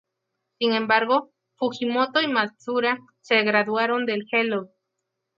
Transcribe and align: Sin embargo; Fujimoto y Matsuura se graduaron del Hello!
Sin 0.57 0.73
embargo; 0.73 1.29
Fujimoto 1.57 2.21
y 2.21 2.27
Matsuura 2.27 2.97
se 3.21 3.39
graduaron 3.43 4.07
del 4.07 4.25
Hello! 4.31 4.71